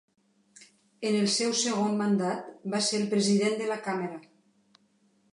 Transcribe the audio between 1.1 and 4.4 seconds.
el seu segon mandat, va ser el president de la Càmera.